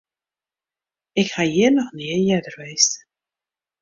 Ik 1.21 1.29
ha 1.35 1.43
hjir 1.51 1.71
noch 1.75 1.93
nea 1.97 2.17
earder 2.33 2.55
west. 2.59 2.91